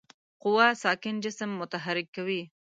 [0.41, 2.41] قوه ساکن جسم متحرک کوي.